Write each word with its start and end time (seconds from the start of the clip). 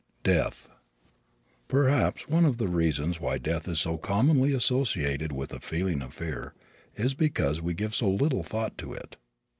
DEATH 0.23 0.67
Perhaps 1.67 2.27
one 2.27 2.43
of 2.43 2.57
the 2.57 2.67
reasons 2.67 3.19
why 3.19 3.37
death 3.37 3.67
is 3.67 3.79
so 3.79 3.99
commonly 3.99 4.51
associated 4.51 5.31
with 5.31 5.53
a 5.53 5.59
feeling 5.59 6.01
of 6.01 6.11
fear 6.11 6.55
is 6.95 7.13
because 7.13 7.61
we 7.61 7.75
give 7.75 7.93
so 7.93 8.09
little 8.09 8.41
thought 8.41 8.79
to 8.79 8.93
it. 8.93 9.17